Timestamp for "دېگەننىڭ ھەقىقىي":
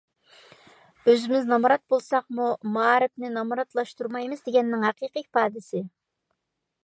4.49-5.27